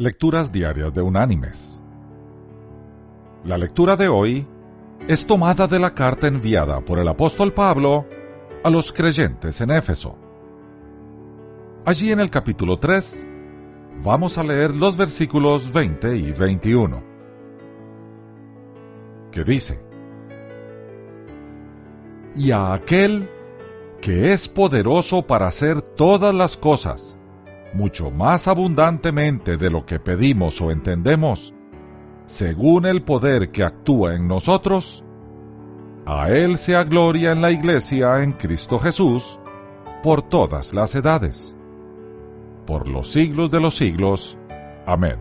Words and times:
Lecturas 0.00 0.52
Diarias 0.52 0.94
de 0.94 1.02
Unánimes. 1.02 1.82
La 3.44 3.58
lectura 3.58 3.96
de 3.96 4.06
hoy 4.06 4.46
es 5.08 5.26
tomada 5.26 5.66
de 5.66 5.80
la 5.80 5.92
carta 5.92 6.28
enviada 6.28 6.80
por 6.80 7.00
el 7.00 7.08
apóstol 7.08 7.52
Pablo 7.52 8.06
a 8.62 8.70
los 8.70 8.92
creyentes 8.92 9.60
en 9.60 9.72
Éfeso. 9.72 10.16
Allí 11.84 12.12
en 12.12 12.20
el 12.20 12.30
capítulo 12.30 12.78
3 12.78 13.26
vamos 14.04 14.38
a 14.38 14.44
leer 14.44 14.76
los 14.76 14.96
versículos 14.96 15.72
20 15.72 16.16
y 16.16 16.30
21, 16.30 17.02
que 19.32 19.42
dice, 19.42 19.80
Y 22.36 22.52
a 22.52 22.72
aquel 22.72 23.28
que 24.00 24.32
es 24.32 24.48
poderoso 24.48 25.26
para 25.26 25.48
hacer 25.48 25.82
todas 25.82 26.32
las 26.32 26.56
cosas, 26.56 27.18
mucho 27.72 28.10
más 28.10 28.48
abundantemente 28.48 29.56
de 29.56 29.70
lo 29.70 29.84
que 29.84 29.98
pedimos 29.98 30.60
o 30.60 30.70
entendemos, 30.70 31.54
según 32.26 32.86
el 32.86 33.02
poder 33.02 33.50
que 33.50 33.64
actúa 33.64 34.14
en 34.14 34.28
nosotros, 34.28 35.04
a 36.06 36.30
Él 36.30 36.56
sea 36.56 36.84
gloria 36.84 37.32
en 37.32 37.42
la 37.42 37.50
Iglesia 37.50 38.22
en 38.22 38.32
Cristo 38.32 38.78
Jesús, 38.78 39.38
por 40.02 40.22
todas 40.22 40.72
las 40.72 40.94
edades, 40.94 41.56
por 42.66 42.88
los 42.88 43.12
siglos 43.12 43.50
de 43.50 43.60
los 43.60 43.76
siglos. 43.76 44.38
Amén. 44.86 45.18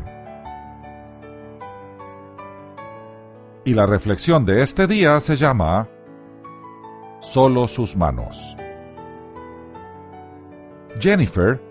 Y 3.66 3.74
la 3.74 3.86
reflexión 3.86 4.46
de 4.46 4.62
este 4.62 4.88
día 4.88 5.20
se 5.20 5.36
llama 5.36 5.90
Solo 7.20 7.68
sus 7.68 7.98
manos. 7.98 8.56
Jennifer 11.00 11.67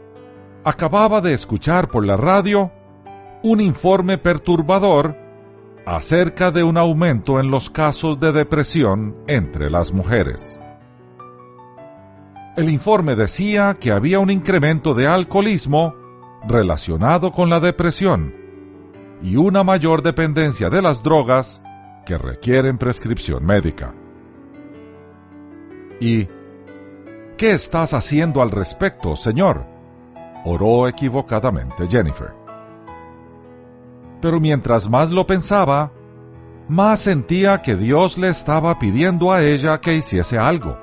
acababa 0.66 1.20
de 1.20 1.32
escuchar 1.32 1.86
por 1.86 2.04
la 2.04 2.16
radio 2.16 2.72
un 3.44 3.60
informe 3.60 4.18
perturbador 4.18 5.16
acerca 5.86 6.50
de 6.50 6.64
un 6.64 6.76
aumento 6.76 7.38
en 7.38 7.52
los 7.52 7.70
casos 7.70 8.18
de 8.18 8.32
depresión 8.32 9.14
entre 9.28 9.70
las 9.70 9.92
mujeres. 9.92 10.60
El 12.56 12.68
informe 12.68 13.14
decía 13.14 13.76
que 13.78 13.92
había 13.92 14.18
un 14.18 14.28
incremento 14.28 14.92
de 14.92 15.06
alcoholismo 15.06 15.94
relacionado 16.48 17.30
con 17.30 17.48
la 17.48 17.60
depresión 17.60 18.34
y 19.22 19.36
una 19.36 19.62
mayor 19.62 20.02
dependencia 20.02 20.68
de 20.68 20.82
las 20.82 21.00
drogas 21.00 21.62
que 22.04 22.18
requieren 22.18 22.76
prescripción 22.76 23.46
médica. 23.46 23.94
¿Y 26.00 26.26
qué 27.36 27.52
estás 27.52 27.94
haciendo 27.94 28.42
al 28.42 28.50
respecto, 28.50 29.14
Señor? 29.14 29.75
Oró 30.46 30.86
equivocadamente 30.86 31.86
Jennifer. 31.88 32.32
Pero 34.20 34.40
mientras 34.40 34.88
más 34.88 35.10
lo 35.10 35.26
pensaba, 35.26 35.92
más 36.68 37.00
sentía 37.00 37.62
que 37.62 37.76
Dios 37.76 38.16
le 38.16 38.28
estaba 38.28 38.78
pidiendo 38.78 39.32
a 39.32 39.42
ella 39.42 39.80
que 39.80 39.94
hiciese 39.94 40.38
algo. 40.38 40.78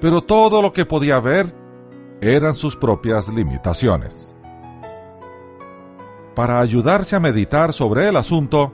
Pero 0.00 0.22
todo 0.22 0.62
lo 0.62 0.72
que 0.72 0.86
podía 0.86 1.20
ver 1.20 1.54
eran 2.20 2.54
sus 2.54 2.74
propias 2.74 3.28
limitaciones. 3.28 4.34
Para 6.34 6.60
ayudarse 6.60 7.16
a 7.16 7.20
meditar 7.20 7.72
sobre 7.72 8.08
el 8.08 8.16
asunto, 8.16 8.72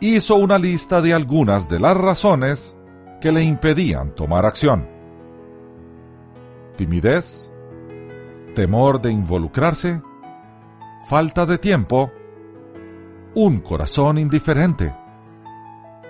hizo 0.00 0.36
una 0.36 0.58
lista 0.58 1.00
de 1.00 1.14
algunas 1.14 1.68
de 1.68 1.78
las 1.78 1.96
razones 1.96 2.76
que 3.20 3.30
le 3.30 3.42
impedían 3.44 4.14
tomar 4.14 4.44
acción. 4.46 4.88
Timidez, 6.76 7.52
temor 8.58 9.00
de 9.00 9.12
involucrarse, 9.12 10.02
falta 11.08 11.46
de 11.46 11.58
tiempo, 11.58 12.10
un 13.36 13.60
corazón 13.60 14.18
indiferente, 14.18 14.92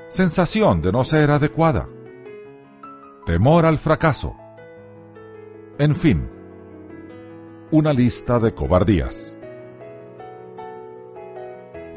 sensación 0.09 0.81
de 0.81 0.91
no 0.91 1.05
ser 1.05 1.31
adecuada, 1.31 1.87
temor 3.27 3.67
al 3.67 3.77
fracaso, 3.77 4.35
en 5.79 5.95
fin, 5.95 6.27
una 7.71 7.93
lista 7.93 8.39
de 8.39 8.55
cobardías. 8.55 9.37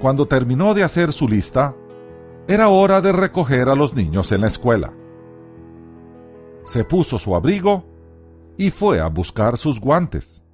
Cuando 0.01 0.27
terminó 0.27 0.73
de 0.73 0.83
hacer 0.83 1.13
su 1.13 1.29
lista, 1.29 1.73
era 2.45 2.67
hora 2.67 2.99
de 2.99 3.13
recoger 3.13 3.69
a 3.69 3.75
los 3.75 3.93
niños 3.93 4.33
en 4.33 4.41
la 4.41 4.47
escuela. 4.47 4.91
Se 6.65 6.83
puso 6.83 7.17
su 7.19 7.37
abrigo 7.37 7.85
y 8.61 8.69
fue 8.69 8.99
a 8.99 9.07
buscar 9.07 9.57
sus 9.57 9.79
guantes. 9.79 10.45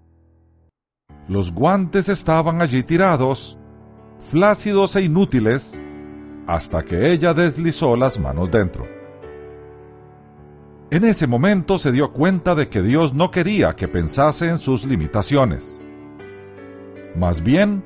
Los 1.27 1.53
guantes 1.53 2.07
estaban 2.07 2.61
allí 2.61 2.81
tirados, 2.81 3.57
flácidos 4.31 4.95
e 4.95 5.01
inútiles, 5.01 5.77
hasta 6.47 6.83
que 6.83 7.11
ella 7.11 7.33
deslizó 7.33 7.97
las 7.97 8.17
manos 8.17 8.49
dentro. 8.49 8.87
En 10.89 11.03
ese 11.03 11.27
momento 11.27 11.77
se 11.77 11.91
dio 11.91 12.13
cuenta 12.13 12.55
de 12.55 12.69
que 12.69 12.81
Dios 12.81 13.13
no 13.13 13.29
quería 13.29 13.73
que 13.73 13.89
pensase 13.89 14.47
en 14.47 14.57
sus 14.57 14.85
limitaciones. 14.85 15.81
Más 17.13 17.43
bien, 17.43 17.83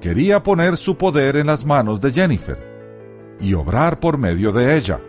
quería 0.00 0.42
poner 0.42 0.76
su 0.76 0.96
poder 0.96 1.36
en 1.36 1.46
las 1.46 1.64
manos 1.64 2.00
de 2.00 2.10
Jennifer 2.10 2.58
y 3.40 3.54
obrar 3.54 4.00
por 4.00 4.18
medio 4.18 4.50
de 4.50 4.76
ella. 4.76 5.00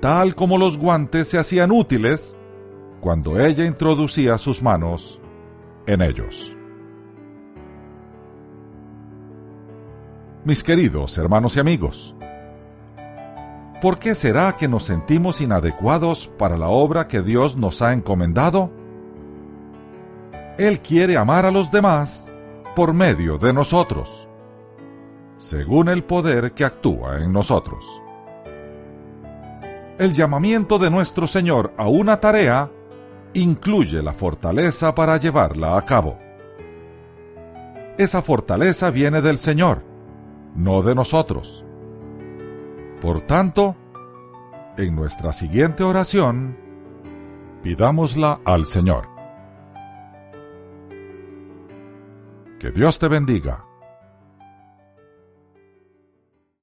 Tal 0.00 0.36
como 0.36 0.56
los 0.56 0.78
guantes 0.78 1.26
se 1.26 1.38
hacían 1.38 1.72
útiles 1.72 2.37
cuando 3.00 3.40
ella 3.40 3.64
introducía 3.64 4.38
sus 4.38 4.62
manos 4.62 5.20
en 5.86 6.02
ellos. 6.02 6.54
Mis 10.44 10.62
queridos 10.62 11.18
hermanos 11.18 11.56
y 11.56 11.60
amigos, 11.60 12.14
¿por 13.80 13.98
qué 13.98 14.14
será 14.14 14.56
que 14.56 14.68
nos 14.68 14.84
sentimos 14.84 15.40
inadecuados 15.40 16.26
para 16.26 16.56
la 16.56 16.68
obra 16.68 17.06
que 17.06 17.22
Dios 17.22 17.56
nos 17.56 17.82
ha 17.82 17.92
encomendado? 17.92 18.70
Él 20.56 20.80
quiere 20.80 21.16
amar 21.16 21.44
a 21.44 21.50
los 21.50 21.70
demás 21.70 22.30
por 22.74 22.94
medio 22.94 23.38
de 23.38 23.52
nosotros, 23.52 24.28
según 25.36 25.88
el 25.88 26.04
poder 26.04 26.52
que 26.52 26.64
actúa 26.64 27.18
en 27.18 27.32
nosotros. 27.32 28.02
El 29.98 30.14
llamamiento 30.14 30.78
de 30.78 30.90
nuestro 30.90 31.26
Señor 31.26 31.74
a 31.76 31.88
una 31.88 32.18
tarea 32.18 32.70
incluye 33.34 34.02
la 34.02 34.14
fortaleza 34.14 34.94
para 34.94 35.16
llevarla 35.16 35.76
a 35.76 35.80
cabo. 35.82 36.18
Esa 37.96 38.22
fortaleza 38.22 38.90
viene 38.90 39.20
del 39.22 39.38
Señor, 39.38 39.82
no 40.54 40.82
de 40.82 40.94
nosotros. 40.94 41.64
Por 43.00 43.20
tanto, 43.22 43.76
en 44.76 44.94
nuestra 44.94 45.32
siguiente 45.32 45.82
oración, 45.82 46.56
pidámosla 47.62 48.40
al 48.44 48.66
Señor. 48.66 49.08
Que 52.58 52.70
Dios 52.70 52.98
te 52.98 53.08
bendiga. 53.08 53.67